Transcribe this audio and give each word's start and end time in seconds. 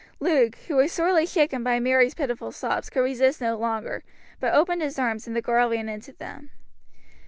Luke, 0.19 0.55
who 0.67 0.77
was 0.77 0.91
sorely 0.91 1.27
shaken 1.27 1.63
by 1.63 1.79
Mary's 1.79 2.15
pitiful 2.15 2.51
sobs, 2.51 2.89
could 2.89 3.01
resist 3.01 3.39
no 3.39 3.55
longer, 3.55 4.03
but 4.39 4.51
opened 4.51 4.81
his 4.81 4.97
arms, 4.97 5.27
and 5.27 5.35
the 5.35 5.43
girl 5.43 5.69
ran 5.69 5.87
into 5.89 6.11
them. 6.11 6.49